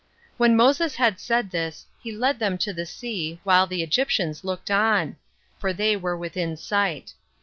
[0.37, 0.37] 1.
[0.37, 4.71] When Moses had said this, he led them to the sea, while the Egyptians looked
[4.71, 5.15] on;
[5.59, 7.13] for they were within sight.